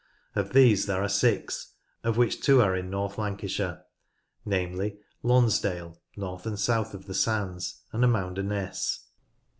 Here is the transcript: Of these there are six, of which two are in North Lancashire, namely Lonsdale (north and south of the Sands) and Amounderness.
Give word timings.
Of 0.35 0.53
these 0.53 0.87
there 0.87 1.03
are 1.03 1.07
six, 1.07 1.73
of 2.03 2.17
which 2.17 2.41
two 2.41 2.59
are 2.59 2.75
in 2.75 2.89
North 2.89 3.19
Lancashire, 3.19 3.83
namely 4.43 4.97
Lonsdale 5.21 6.01
(north 6.17 6.47
and 6.47 6.57
south 6.59 6.95
of 6.95 7.05
the 7.05 7.13
Sands) 7.13 7.83
and 7.91 8.03
Amounderness. 8.03 9.01